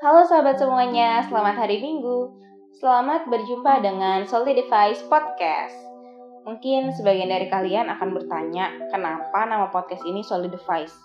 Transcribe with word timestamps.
Halo 0.00 0.24
sahabat 0.24 0.56
semuanya, 0.56 1.20
selamat 1.28 1.60
hari 1.60 1.76
Minggu. 1.76 2.32
Selamat 2.80 3.28
berjumpa 3.28 3.84
dengan 3.84 4.24
Solidifies 4.24 5.04
Podcast. 5.12 5.76
Mungkin 6.48 6.88
sebagian 6.96 7.28
dari 7.28 7.52
kalian 7.52 7.92
akan 7.92 8.16
bertanya, 8.16 8.72
kenapa 8.88 9.44
nama 9.44 9.68
podcast 9.68 10.00
ini 10.08 10.24
Solidifies? 10.24 10.96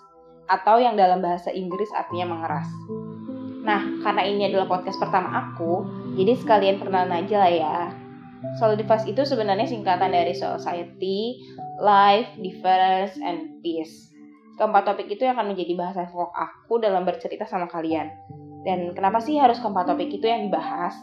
Atau 0.48 0.80
yang 0.80 0.96
dalam 0.96 1.20
bahasa 1.20 1.52
Inggris 1.52 1.92
artinya 1.92 2.32
mengeras. 2.32 2.72
Nah, 3.68 4.00
karena 4.00 4.24
ini 4.24 4.48
adalah 4.48 4.64
podcast 4.64 4.96
pertama 4.96 5.44
aku, 5.44 5.84
jadi 6.16 6.32
sekalian 6.32 6.80
perkenalan 6.80 7.20
aja 7.20 7.36
lah 7.36 7.52
ya. 7.52 7.76
Solidifies 8.56 9.04
itu 9.04 9.28
sebenarnya 9.28 9.68
singkatan 9.68 10.08
dari 10.08 10.32
Society, 10.32 11.44
Life, 11.84 12.32
Difference, 12.40 13.20
and 13.20 13.60
Peace. 13.60 14.08
Keempat 14.56 14.88
topik 14.88 15.12
itu 15.12 15.28
yang 15.28 15.36
akan 15.36 15.52
menjadi 15.52 15.76
bahasa 15.76 16.08
vlog 16.08 16.32
aku 16.32 16.80
dalam 16.80 17.04
bercerita 17.04 17.44
sama 17.44 17.68
kalian. 17.68 18.08
Dan 18.66 18.98
kenapa 18.98 19.22
sih 19.22 19.38
harus 19.38 19.62
keempat 19.62 19.86
topik 19.86 20.10
itu 20.10 20.26
yang 20.26 20.50
dibahas? 20.50 20.98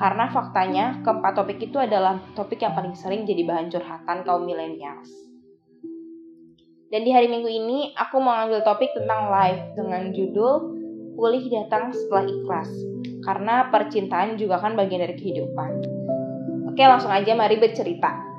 Karena 0.00 0.32
faktanya 0.32 1.04
keempat 1.04 1.36
topik 1.36 1.60
itu 1.60 1.76
adalah 1.76 2.16
topik 2.32 2.64
yang 2.64 2.72
paling 2.72 2.96
sering 2.96 3.28
jadi 3.28 3.44
bahan 3.44 3.68
curhatan 3.68 4.24
kaum 4.24 4.48
millennials. 4.48 5.12
Dan 6.88 7.04
di 7.04 7.12
hari 7.12 7.28
Minggu 7.28 7.52
ini 7.52 7.92
aku 7.92 8.16
mau 8.16 8.32
ngambil 8.40 8.64
topik 8.64 8.96
tentang 8.96 9.28
life 9.28 9.76
dengan 9.76 10.08
judul 10.16 10.80
Pulih 11.12 11.44
datang 11.52 11.92
setelah 11.92 12.24
ikhlas. 12.24 12.72
Karena 13.20 13.68
percintaan 13.68 14.40
juga 14.40 14.56
kan 14.56 14.72
bagian 14.72 15.04
dari 15.04 15.12
kehidupan. 15.12 15.70
Oke, 16.72 16.82
langsung 16.88 17.12
aja 17.12 17.36
mari 17.36 17.60
bercerita. 17.60 18.31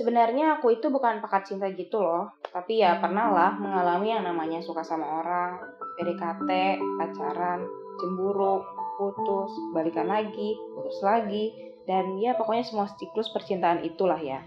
Sebenarnya 0.00 0.56
aku 0.56 0.80
itu 0.80 0.88
bukan 0.88 1.20
pakat 1.20 1.52
cinta 1.52 1.68
gitu 1.76 2.00
loh, 2.00 2.32
tapi 2.40 2.80
ya 2.80 2.96
pernah 3.04 3.28
lah 3.36 3.52
mengalami 3.60 4.16
yang 4.16 4.24
namanya 4.24 4.64
suka 4.64 4.80
sama 4.80 5.20
orang, 5.20 5.60
PDKT, 6.00 6.80
pacaran, 6.96 7.68
cemburu, 8.00 8.64
putus, 8.96 9.52
balikan 9.76 10.08
lagi, 10.08 10.56
putus 10.72 11.04
lagi, 11.04 11.52
dan 11.84 12.16
ya 12.16 12.32
pokoknya 12.32 12.64
semua 12.64 12.88
siklus 12.96 13.28
percintaan 13.28 13.84
itulah 13.84 14.16
ya. 14.16 14.40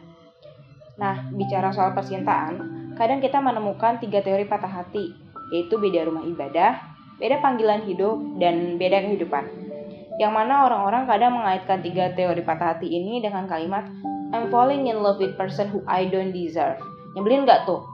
Nah, 0.97 1.29
bicara 1.37 1.69
soal 1.69 1.93
percintaan, 1.93 2.89
kadang 2.97 3.21
kita 3.21 3.37
menemukan 3.37 4.01
tiga 4.01 4.25
teori 4.25 4.49
patah 4.49 4.73
hati, 4.81 5.13
yaitu 5.53 5.77
beda 5.77 6.09
rumah 6.09 6.25
ibadah, 6.25 6.81
beda 7.21 7.45
panggilan 7.45 7.85
hidup, 7.85 8.17
dan 8.41 8.81
beda 8.81 9.05
kehidupan. 9.05 9.45
Yang 10.17 10.33
mana 10.33 10.65
orang-orang 10.65 11.05
kadang 11.05 11.37
mengaitkan 11.37 11.85
tiga 11.85 12.09
teori 12.17 12.41
patah 12.41 12.73
hati 12.73 12.89
ini 12.89 13.21
dengan 13.21 13.45
kalimat 13.45 13.85
I'm 14.33 14.49
falling 14.49 14.89
in 14.89 15.05
love 15.05 15.21
with 15.21 15.37
person 15.37 15.69
who 15.69 15.85
I 15.85 16.09
don't 16.09 16.33
deserve. 16.33 16.81
Nyebelin 17.13 17.45
gak 17.45 17.69
tuh? 17.69 17.85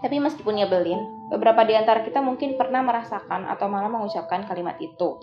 Tapi 0.00 0.16
meskipun 0.16 0.56
nyebelin, 0.56 1.28
beberapa 1.28 1.68
di 1.68 1.76
antara 1.76 2.00
kita 2.00 2.24
mungkin 2.24 2.56
pernah 2.56 2.80
merasakan 2.80 3.44
atau 3.44 3.68
malah 3.68 3.92
mengucapkan 3.92 4.48
kalimat 4.48 4.80
itu. 4.80 5.20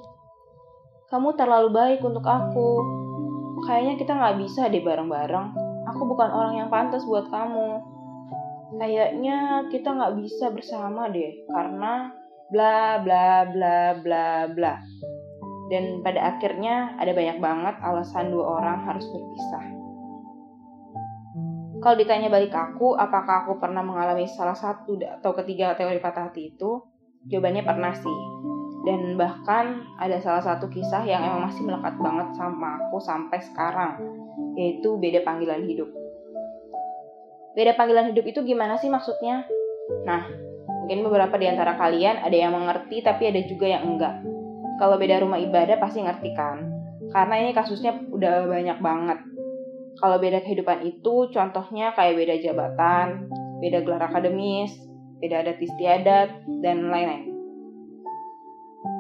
Kamu 1.10 1.34
terlalu 1.34 1.74
baik 1.74 2.00
untuk 2.06 2.22
aku. 2.22 2.70
Kayaknya 3.66 3.94
kita 3.98 4.12
gak 4.14 4.38
bisa 4.38 4.70
deh 4.70 4.86
bareng-bareng. 4.86 5.48
Aku 5.90 6.06
bukan 6.06 6.30
orang 6.30 6.54
yang 6.62 6.70
pantas 6.70 7.02
buat 7.10 7.26
kamu. 7.34 7.82
Kayaknya 8.78 9.66
kita 9.74 9.90
gak 9.90 10.22
bisa 10.22 10.54
bersama 10.54 11.10
deh, 11.10 11.50
karena 11.50 12.14
bla 12.54 13.02
bla 13.02 13.48
bla 13.50 13.98
bla 14.06 14.54
bla. 14.54 14.74
Dan 15.74 16.06
pada 16.06 16.38
akhirnya 16.38 16.94
ada 17.02 17.10
banyak 17.10 17.42
banget 17.42 17.74
alasan 17.82 18.30
dua 18.30 18.62
orang 18.62 18.86
harus 18.86 19.08
berpisah. 19.10 19.85
Kalau 21.86 22.02
ditanya 22.02 22.34
balik 22.34 22.50
aku, 22.50 22.98
apakah 22.98 23.46
aku 23.46 23.62
pernah 23.62 23.86
mengalami 23.86 24.26
salah 24.26 24.58
satu 24.58 24.98
atau 24.98 25.38
ketiga 25.38 25.78
teori 25.78 26.02
patah 26.02 26.34
hati 26.34 26.50
itu? 26.50 26.82
Jawabannya 27.30 27.62
pernah 27.62 27.94
sih. 27.94 28.18
Dan 28.90 29.14
bahkan 29.14 29.86
ada 30.02 30.18
salah 30.18 30.42
satu 30.42 30.66
kisah 30.66 31.06
yang 31.06 31.22
emang 31.22 31.46
masih 31.46 31.62
melekat 31.62 31.94
banget 32.02 32.34
sama 32.34 32.82
aku 32.82 32.98
sampai 32.98 33.38
sekarang, 33.38 34.02
yaitu 34.58 34.98
beda 34.98 35.22
panggilan 35.22 35.62
hidup. 35.62 35.86
Beda 37.54 37.78
panggilan 37.78 38.10
hidup 38.18 38.26
itu 38.34 38.42
gimana 38.42 38.82
sih 38.82 38.90
maksudnya? 38.90 39.46
Nah, 40.10 40.26
mungkin 40.82 41.06
beberapa 41.06 41.38
di 41.38 41.46
antara 41.54 41.78
kalian 41.78 42.18
ada 42.26 42.34
yang 42.34 42.58
mengerti 42.58 43.06
tapi 43.06 43.30
ada 43.30 43.46
juga 43.46 43.70
yang 43.70 43.94
enggak. 43.94 44.26
Kalau 44.82 44.98
beda 44.98 45.22
rumah 45.22 45.38
ibadah 45.38 45.78
pasti 45.78 46.02
ngerti 46.02 46.34
kan? 46.34 46.66
Karena 47.14 47.46
ini 47.46 47.54
kasusnya 47.54 47.94
udah 48.10 48.50
banyak 48.50 48.82
banget 48.82 49.35
kalau 50.06 50.22
beda 50.22 50.46
kehidupan 50.46 50.86
itu 50.86 51.34
contohnya 51.34 51.90
kayak 51.98 52.14
beda 52.14 52.38
jabatan, 52.38 53.26
beda 53.58 53.82
gelar 53.82 54.06
akademis, 54.06 54.70
beda 55.18 55.42
adat 55.42 55.58
istiadat, 55.58 56.30
dan 56.62 56.94
lain-lain. 56.94 57.34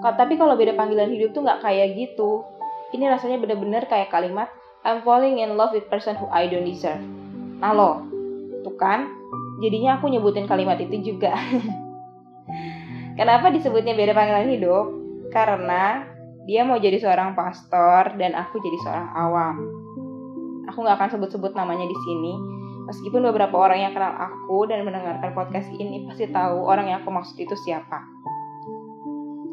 Tapi 0.02 0.34
kalau 0.34 0.58
beda 0.58 0.74
panggilan 0.74 1.14
hidup 1.14 1.38
tuh 1.38 1.46
nggak 1.46 1.62
kayak 1.62 1.94
gitu. 1.94 2.42
Ini 2.90 3.06
rasanya 3.14 3.38
bener-bener 3.38 3.86
kayak 3.86 4.10
kalimat 4.10 4.50
I'm 4.82 5.06
falling 5.06 5.38
in 5.38 5.54
love 5.54 5.78
with 5.78 5.86
person 5.94 6.18
who 6.18 6.26
I 6.34 6.50
don't 6.50 6.66
deserve. 6.66 7.06
Nah 7.62 7.70
lo, 7.70 8.02
tuh 8.66 8.74
kan? 8.74 9.06
Jadinya 9.62 10.02
aku 10.02 10.10
nyebutin 10.10 10.50
kalimat 10.50 10.82
itu 10.82 11.14
juga. 11.14 11.38
Kenapa 13.22 13.54
disebutnya 13.54 13.94
beda 13.94 14.18
panggilan 14.18 14.50
hidup? 14.50 14.86
Karena 15.30 16.02
dia 16.50 16.66
mau 16.66 16.82
jadi 16.82 16.98
seorang 16.98 17.38
pastor 17.38 18.18
dan 18.18 18.34
aku 18.34 18.58
jadi 18.58 18.78
seorang 18.82 19.10
awam 19.14 19.86
Aku 20.72 20.82
nggak 20.82 20.98
akan 20.98 21.10
sebut-sebut 21.18 21.54
namanya 21.54 21.86
di 21.86 21.98
sini. 22.08 22.34
Meskipun 22.86 23.26
beberapa 23.26 23.58
orang 23.58 23.82
yang 23.82 23.94
kenal 23.98 24.14
aku 24.14 24.70
dan 24.70 24.86
mendengarkan 24.86 25.34
podcast 25.34 25.70
ini 25.74 26.06
pasti 26.06 26.30
tahu 26.30 26.70
orang 26.70 26.90
yang 26.94 27.02
aku 27.02 27.10
maksud 27.10 27.34
itu 27.42 27.58
siapa. 27.66 28.06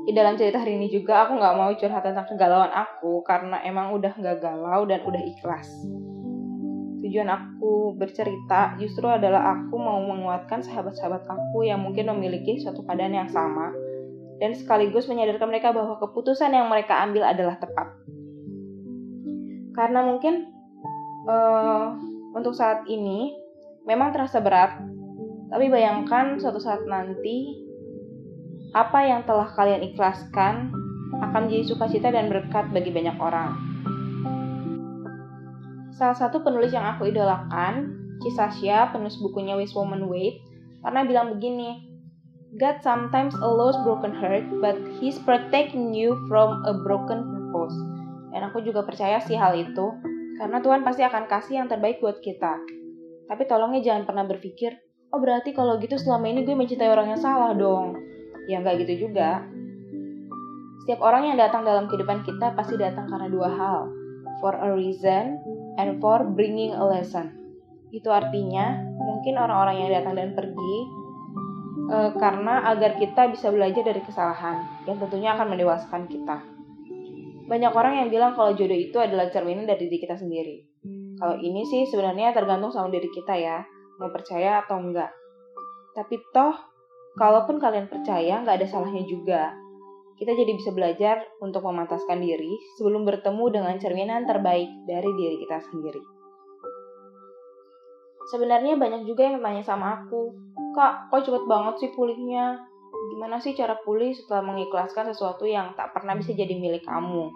Di 0.03 0.13
dalam 0.13 0.35
cerita 0.35 0.61
hari 0.61 0.77
ini 0.77 0.93
juga 0.93 1.25
aku 1.25 1.39
nggak 1.39 1.55
mau 1.57 1.71
curhat 1.79 2.03
tentang 2.05 2.27
kegalauan 2.29 2.75
aku 2.75 3.23
karena 3.25 3.63
emang 3.65 3.95
udah 3.95 4.13
nggak 4.13 4.43
galau 4.43 4.83
dan 4.85 5.01
udah 5.07 5.23
ikhlas. 5.23 5.71
Tujuan 7.03 7.31
aku 7.31 7.95
bercerita 7.97 8.77
justru 8.77 9.07
adalah 9.09 9.57
aku 9.57 9.75
mau 9.79 10.03
menguatkan 10.03 10.61
sahabat-sahabat 10.61 11.25
aku 11.25 11.65
yang 11.65 11.81
mungkin 11.81 12.11
memiliki 12.13 12.61
suatu 12.61 12.83
keadaan 12.85 13.15
yang 13.15 13.31
sama 13.31 13.73
dan 14.43 14.59
sekaligus 14.59 15.07
menyadarkan 15.07 15.47
mereka 15.47 15.71
bahwa 15.71 16.03
keputusan 16.03 16.51
yang 16.51 16.67
mereka 16.67 16.99
ambil 16.99 17.23
adalah 17.23 17.57
tepat. 17.63 17.95
Karena 19.73 20.03
mungkin 20.03 20.51
uh, 21.27 21.97
untuk 22.33 22.57
saat 22.57 22.87
ini 22.89 23.35
memang 23.85 24.15
terasa 24.15 24.41
berat, 24.41 24.79
tapi 25.53 25.69
bayangkan 25.69 26.39
suatu 26.39 26.63
saat 26.63 26.87
nanti 26.89 27.61
apa 28.73 29.05
yang 29.05 29.21
telah 29.29 29.53
kalian 29.53 29.85
ikhlaskan 29.93 30.73
akan 31.21 31.41
menjadi 31.45 31.77
sukacita 31.77 32.09
dan 32.09 32.33
berkat 32.33 32.73
bagi 32.73 32.89
banyak 32.89 33.17
orang. 33.21 33.53
Salah 35.93 36.17
satu 36.17 36.41
penulis 36.41 36.73
yang 36.73 36.89
aku 36.89 37.13
idolakan, 37.13 37.95
Cisasya, 38.25 38.91
penulis 38.97 39.21
bukunya 39.21 39.55
Wish 39.55 39.77
Woman 39.77 40.09
Wait, 40.09 40.41
pernah 40.81 41.05
bilang 41.05 41.37
begini, 41.37 41.93
God 42.57 42.81
sometimes 42.81 43.37
allows 43.39 43.77
broken 43.85 44.11
heart, 44.17 44.45
but 44.65 44.75
He's 44.99 45.21
protecting 45.21 45.93
you 45.93 46.17
from 46.27 46.65
a 46.65 46.75
broken 46.81 47.29
purpose. 47.29 47.77
Dan 48.33 48.49
aku 48.49 48.65
juga 48.65 48.83
percaya 48.83 49.21
sih 49.21 49.37
hal 49.37 49.53
itu, 49.53 49.93
karena 50.43 50.59
Tuhan 50.59 50.83
pasti 50.83 51.07
akan 51.07 51.31
kasih 51.31 51.63
yang 51.63 51.71
terbaik 51.71 52.03
buat 52.03 52.19
kita. 52.19 52.59
Tapi 53.31 53.43
tolongnya 53.47 53.79
jangan 53.79 54.11
pernah 54.11 54.27
berpikir, 54.27 54.75
oh 55.15 55.23
berarti 55.23 55.55
kalau 55.55 55.79
gitu 55.79 55.95
selama 55.95 56.27
ini 56.27 56.43
gue 56.43 56.51
mencintai 56.59 56.91
orang 56.91 57.15
yang 57.15 57.23
salah 57.23 57.55
dong. 57.55 57.95
Ya 58.51 58.59
nggak 58.59 58.83
gitu 58.83 59.07
juga. 59.07 59.47
Setiap 60.83 60.99
orang 60.99 61.31
yang 61.31 61.39
datang 61.39 61.63
dalam 61.63 61.87
kehidupan 61.87 62.27
kita 62.27 62.59
pasti 62.59 62.75
datang 62.75 63.07
karena 63.07 63.31
dua 63.31 63.55
hal. 63.55 63.87
For 64.43 64.59
a 64.59 64.75
reason 64.75 65.39
and 65.79 66.03
for 66.03 66.27
bringing 66.27 66.75
a 66.75 66.83
lesson. 66.91 67.39
Itu 67.95 68.11
artinya 68.11 68.83
mungkin 68.99 69.39
orang-orang 69.39 69.87
yang 69.87 69.91
datang 69.95 70.19
dan 70.19 70.35
pergi 70.35 70.77
uh, 71.87 72.11
karena 72.19 72.67
agar 72.67 72.99
kita 72.99 73.31
bisa 73.31 73.47
belajar 73.55 73.87
dari 73.87 74.03
kesalahan 74.03 74.67
yang 74.91 74.99
tentunya 74.99 75.39
akan 75.39 75.55
mendewasakan 75.55 76.11
kita. 76.11 76.43
Banyak 77.53 77.73
orang 77.77 78.01
yang 78.01 78.09
bilang 78.09 78.33
kalau 78.33 78.57
jodoh 78.57 78.73
itu 78.73 78.97
adalah 78.97 79.29
cerminan 79.29 79.69
dari 79.69 79.85
diri 79.85 80.01
kita 80.01 80.17
sendiri. 80.17 80.65
Kalau 81.21 81.37
ini 81.37 81.69
sih 81.69 81.85
sebenarnya 81.85 82.33
tergantung 82.33 82.73
sama 82.73 82.89
diri 82.89 83.13
kita 83.13 83.37
ya, 83.37 83.61
mau 84.01 84.09
percaya 84.09 84.65
atau 84.65 84.81
enggak. 84.81 85.13
Tapi 85.93 86.17
toh, 86.33 86.57
kalaupun 87.21 87.61
kalian 87.61 87.93
percaya, 87.93 88.41
nggak 88.41 88.57
ada 88.57 88.65
salahnya 88.65 89.05
juga. 89.05 89.53
Kita 90.17 90.33
jadi 90.33 90.49
bisa 90.57 90.73
belajar 90.73 91.29
untuk 91.45 91.61
memantaskan 91.69 92.25
diri 92.25 92.57
sebelum 92.81 93.05
bertemu 93.05 93.45
dengan 93.53 93.77
cerminan 93.77 94.25
terbaik 94.25 94.73
dari 94.89 95.11
diri 95.13 95.37
kita 95.45 95.61
sendiri. 95.69 96.01
Sebenarnya 98.33 98.81
banyak 98.81 99.05
juga 99.05 99.29
yang 99.29 99.45
tanya 99.45 99.61
sama 99.61 100.01
aku, 100.01 100.33
Kak, 100.73 101.13
kok 101.13 101.29
cepet 101.29 101.45
banget 101.45 101.85
sih 101.85 101.91
pulihnya? 101.93 102.65
Gimana 103.13 103.37
sih 103.37 103.53
cara 103.53 103.77
pulih 103.85 104.17
setelah 104.17 104.41
mengikhlaskan 104.41 105.13
sesuatu 105.13 105.45
yang 105.45 105.77
tak 105.77 105.93
pernah 105.93 106.17
bisa 106.17 106.33
jadi 106.33 106.57
milik 106.57 106.89
kamu? 106.89 107.29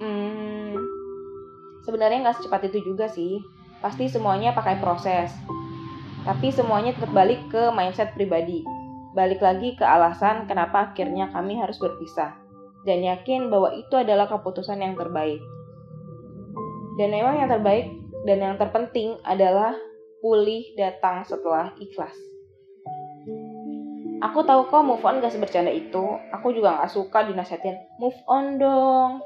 Hmm, 0.00 0.76
sebenarnya 1.84 2.24
nggak 2.24 2.36
secepat 2.40 2.72
itu 2.72 2.94
juga 2.94 3.10
sih. 3.10 3.42
Pasti 3.82 4.06
semuanya 4.08 4.54
pakai 4.54 4.78
proses. 4.78 5.34
Tapi 6.22 6.54
semuanya 6.54 6.94
tetap 6.94 7.10
balik 7.10 7.50
ke 7.50 7.72
mindset 7.74 8.14
pribadi. 8.14 8.62
balik 9.12 9.44
lagi 9.44 9.76
ke 9.76 9.84
alasan 9.84 10.48
kenapa 10.48 10.88
akhirnya 10.88 11.28
kami 11.36 11.60
harus 11.60 11.76
berpisah. 11.76 12.32
Dan 12.88 13.04
yakin 13.04 13.52
bahwa 13.52 13.76
itu 13.76 13.92
adalah 13.92 14.24
keputusan 14.24 14.80
yang 14.80 14.96
terbaik. 14.96 15.36
Dan 16.96 17.12
memang 17.12 17.36
yang 17.36 17.52
terbaik 17.52 17.92
dan 18.24 18.38
yang 18.40 18.56
terpenting 18.56 19.20
adalah 19.28 19.76
pulih 20.24 20.64
datang 20.80 21.28
setelah 21.28 21.76
ikhlas. 21.76 22.14
Aku 24.22 24.46
tahu 24.46 24.70
kok 24.70 24.86
move 24.86 25.02
on 25.02 25.18
gak 25.18 25.34
sebercanda 25.34 25.74
itu. 25.74 26.04
Aku 26.30 26.54
juga 26.54 26.78
gak 26.78 26.94
suka 26.94 27.26
dinasihatin, 27.26 27.74
move 27.98 28.16
on 28.30 28.56
dong. 28.56 29.18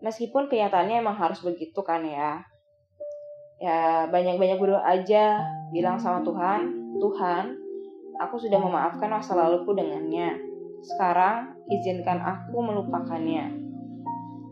Meskipun 0.00 0.48
kenyataannya 0.48 1.04
emang 1.04 1.16
harus 1.16 1.40
begitu 1.44 1.80
kan 1.84 2.00
ya. 2.04 2.40
Ya 3.60 4.08
banyak-banyak 4.08 4.56
berdoa 4.56 4.80
aja, 4.84 5.44
bilang 5.68 6.00
sama 6.00 6.24
Tuhan, 6.24 6.96
Tuhan, 6.96 7.60
Aku 8.20 8.36
sudah 8.36 8.60
memaafkan 8.60 9.08
masa 9.08 9.32
laluku 9.32 9.72
dengannya. 9.72 10.36
Sekarang, 10.84 11.56
izinkan 11.72 12.20
aku 12.20 12.60
melupakannya. 12.60 13.48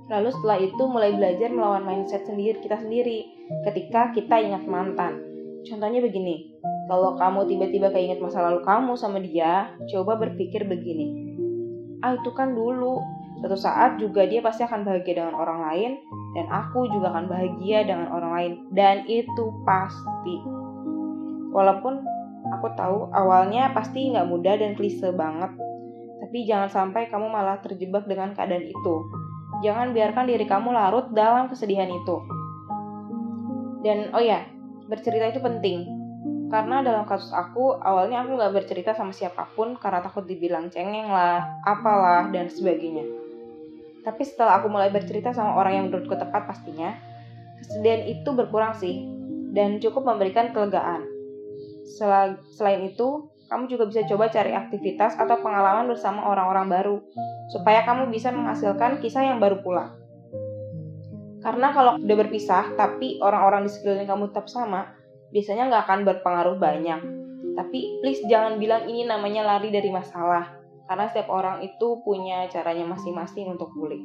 Lalu 0.08 0.28
setelah 0.32 0.56
itu 0.56 0.82
mulai 0.88 1.12
belajar 1.12 1.52
melawan 1.52 1.84
mindset 1.84 2.24
sendiri 2.24 2.64
kita 2.64 2.80
sendiri 2.80 3.28
ketika 3.68 4.16
kita 4.16 4.40
ingat 4.40 4.64
mantan. 4.64 5.20
Contohnya 5.68 6.00
begini, 6.00 6.56
kalau 6.88 7.12
kamu 7.20 7.44
tiba-tiba 7.44 7.92
keinget 7.92 8.16
masa 8.24 8.40
lalu 8.40 8.64
kamu 8.64 8.96
sama 8.96 9.20
dia, 9.20 9.76
coba 9.92 10.16
berpikir 10.16 10.64
begini. 10.64 11.28
Ah 12.00 12.16
itu 12.16 12.32
kan 12.32 12.56
dulu, 12.56 13.04
suatu 13.38 13.58
saat 13.58 14.02
juga 14.02 14.26
dia 14.26 14.42
pasti 14.42 14.66
akan 14.66 14.82
bahagia 14.82 15.22
dengan 15.22 15.34
orang 15.38 15.60
lain 15.70 15.90
dan 16.34 16.46
aku 16.50 16.90
juga 16.90 17.14
akan 17.14 17.30
bahagia 17.30 17.86
dengan 17.86 18.10
orang 18.10 18.32
lain 18.34 18.52
dan 18.74 19.06
itu 19.06 19.44
pasti. 19.62 20.42
Walaupun 21.48 22.18
Aku 22.56 22.72
tahu 22.72 23.12
awalnya 23.12 23.74
pasti 23.76 24.08
nggak 24.08 24.28
mudah 24.30 24.54
dan 24.56 24.72
klise 24.72 25.12
banget, 25.12 25.52
tapi 26.22 26.48
jangan 26.48 26.70
sampai 26.70 27.10
kamu 27.12 27.28
malah 27.28 27.60
terjebak 27.60 28.08
dengan 28.08 28.32
keadaan 28.32 28.64
itu. 28.64 28.94
Jangan 29.60 29.92
biarkan 29.92 30.24
diri 30.30 30.46
kamu 30.48 30.72
larut 30.72 31.12
dalam 31.12 31.50
kesedihan 31.50 31.90
itu. 31.90 32.16
Dan 33.84 34.14
oh 34.16 34.22
ya, 34.22 34.48
bercerita 34.88 35.28
itu 35.28 35.40
penting. 35.44 35.84
Karena 36.48 36.80
dalam 36.80 37.04
kasus 37.04 37.28
aku, 37.36 37.76
awalnya 37.84 38.24
aku 38.24 38.40
nggak 38.40 38.54
bercerita 38.56 38.96
sama 38.96 39.12
siapa 39.12 39.44
pun 39.52 39.76
karena 39.76 40.00
takut 40.00 40.24
dibilang 40.24 40.72
cengeng 40.72 41.12
lah, 41.12 41.44
apalah, 41.68 42.32
dan 42.32 42.48
sebagainya. 42.48 43.04
Tapi 44.06 44.22
setelah 44.24 44.62
aku 44.62 44.70
mulai 44.70 44.88
bercerita 44.92 45.34
sama 45.34 45.58
orang 45.58 45.72
yang 45.74 45.84
menurutku 45.90 46.14
tepat 46.14 46.46
pastinya, 46.48 46.96
kesedihan 47.60 48.06
itu 48.06 48.30
berkurang 48.32 48.72
sih, 48.76 49.04
dan 49.52 49.82
cukup 49.82 50.06
memberikan 50.06 50.54
kelegaan. 50.54 51.04
Selain 51.88 52.80
itu, 52.84 53.32
kamu 53.48 53.64
juga 53.66 53.88
bisa 53.88 54.04
coba 54.04 54.28
cari 54.28 54.52
aktivitas 54.52 55.16
atau 55.16 55.40
pengalaman 55.40 55.88
bersama 55.88 56.28
orang-orang 56.28 56.66
baru, 56.68 56.96
supaya 57.48 57.82
kamu 57.88 58.12
bisa 58.12 58.28
menghasilkan 58.28 59.00
kisah 59.00 59.24
yang 59.24 59.40
baru 59.40 59.64
pula. 59.64 59.96
Karena 61.40 61.72
kalau 61.72 61.96
udah 61.96 62.16
berpisah, 62.18 62.76
tapi 62.76 63.22
orang-orang 63.24 63.64
di 63.64 63.70
sekeliling 63.72 64.10
kamu 64.10 64.34
tetap 64.34 64.52
sama, 64.52 64.92
biasanya 65.32 65.70
nggak 65.72 65.82
akan 65.86 66.00
berpengaruh 66.04 66.56
banyak. 66.60 67.00
Tapi 67.56 68.04
please 68.04 68.20
jangan 68.28 68.60
bilang 68.60 68.84
ini 68.84 69.08
namanya 69.08 69.46
lari 69.46 69.72
dari 69.72 69.88
masalah, 69.88 70.57
karena 70.88 71.04
setiap 71.12 71.28
orang 71.28 71.60
itu 71.60 72.00
punya 72.00 72.48
caranya 72.48 72.88
masing-masing 72.88 73.52
untuk 73.52 73.68
pulih 73.76 74.00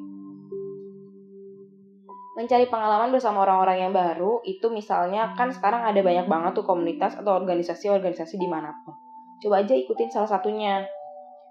mencari 2.34 2.66
pengalaman 2.66 3.14
bersama 3.14 3.46
orang-orang 3.46 3.88
yang 3.88 3.94
baru 3.94 4.42
itu 4.42 4.66
misalnya 4.74 5.38
kan 5.38 5.54
sekarang 5.54 5.86
ada 5.86 6.02
banyak 6.02 6.26
banget 6.26 6.52
tuh 6.58 6.66
komunitas 6.66 7.14
atau 7.14 7.38
organisasi-organisasi 7.38 8.42
di 8.42 8.50
mana 8.50 8.74
pun. 8.82 8.98
Coba 9.38 9.62
aja 9.62 9.78
ikutin 9.78 10.10
salah 10.10 10.30
satunya. 10.30 10.82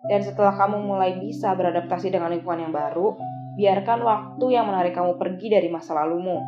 Dan 0.02 0.19
setelah 0.19 0.58
kamu 0.58 0.82
mulai 0.82 1.23
bisa 1.23 1.55
beradaptasi 1.55 2.11
dengan 2.11 2.35
lingkungan 2.35 2.67
yang 2.67 2.75
baru, 2.75 3.14
biarkan 3.55 4.02
waktu 4.02 4.46
yang 4.50 4.67
menarik 4.67 4.99
kamu 4.99 5.14
pergi 5.14 5.46
dari 5.46 5.70
masa 5.70 5.94
lalumu. 5.94 6.43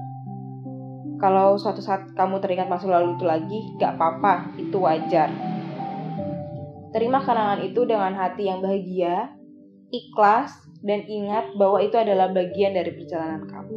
Kalau 1.22 1.54
suatu 1.54 1.78
saat 1.78 2.10
kamu 2.18 2.42
teringat 2.42 2.66
masa 2.66 2.90
lalu 2.90 3.14
itu 3.14 3.22
lagi, 3.22 3.60
gak 3.78 3.94
apa-apa, 3.94 4.58
itu 4.58 4.74
wajar. 4.82 5.53
Terima 6.94 7.18
kenangan 7.26 7.66
itu 7.66 7.82
dengan 7.82 8.14
hati 8.14 8.46
yang 8.46 8.62
bahagia, 8.62 9.34
ikhlas, 9.90 10.54
dan 10.86 11.02
ingat 11.10 11.58
bahwa 11.58 11.82
itu 11.82 11.98
adalah 11.98 12.30
bagian 12.30 12.78
dari 12.78 12.94
perjalanan 12.94 13.50
kamu. 13.50 13.76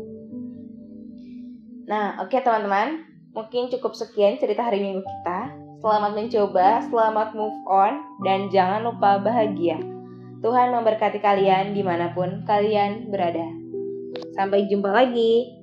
Nah, 1.90 2.22
oke 2.22 2.30
okay, 2.30 2.46
teman-teman, 2.46 3.10
mungkin 3.34 3.74
cukup 3.74 3.98
sekian 3.98 4.38
cerita 4.38 4.70
hari 4.70 4.86
Minggu 4.86 5.02
kita. 5.02 5.50
Selamat 5.82 6.14
mencoba, 6.14 6.86
selamat 6.86 7.30
move 7.34 7.58
on, 7.66 8.06
dan 8.22 8.54
jangan 8.54 8.86
lupa 8.86 9.18
bahagia. 9.18 9.82
Tuhan 10.46 10.70
memberkati 10.78 11.18
kalian 11.18 11.74
di 11.74 11.82
mana 11.82 12.14
pun 12.14 12.46
kalian 12.46 13.10
berada. 13.10 13.50
Sampai 14.38 14.70
jumpa 14.70 14.94
lagi. 14.94 15.57